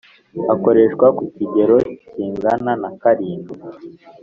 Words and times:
Akoreshwa 0.53 1.07
ku 1.17 1.23
kigero 1.33 1.77
kingana 2.11 2.71
na 2.81 2.89
karindwi 3.01 3.53